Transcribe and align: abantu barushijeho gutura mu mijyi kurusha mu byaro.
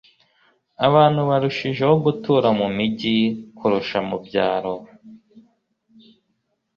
abantu 0.87 1.21
barushijeho 1.29 1.93
gutura 2.05 2.47
mu 2.59 2.67
mijyi 2.75 3.15
kurusha 3.57 3.99
mu 4.07 4.17
byaro. 4.25 4.75